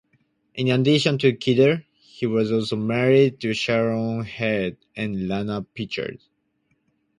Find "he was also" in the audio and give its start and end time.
1.99-2.75